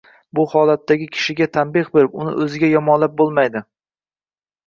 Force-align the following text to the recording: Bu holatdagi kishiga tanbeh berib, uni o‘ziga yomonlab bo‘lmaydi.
Bu 0.37 0.43
holatdagi 0.51 1.07
kishiga 1.17 1.47
tanbeh 1.57 1.91
berib, 1.97 2.17
uni 2.23 2.33
o‘ziga 2.45 2.69
yomonlab 2.71 3.13
bo‘lmaydi. 3.21 3.61